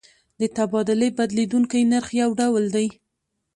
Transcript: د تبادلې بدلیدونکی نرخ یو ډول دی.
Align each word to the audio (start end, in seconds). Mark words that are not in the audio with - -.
د 0.39 0.41
تبادلې 0.57 1.09
بدلیدونکی 1.17 1.83
نرخ 1.91 2.07
یو 2.21 2.29
ډول 2.39 2.65
دی. 2.75 2.87